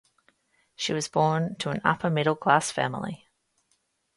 [0.75, 3.27] She was born to an upper middle class family.